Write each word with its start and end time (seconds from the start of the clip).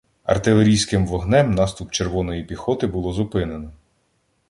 Артилерійським 0.23 1.07
вогнем 1.07 1.51
наступ 1.51 1.91
«червоної» 1.91 2.43
піхоти 2.43 2.87
було 2.87 3.13
зупинено. 3.13 3.71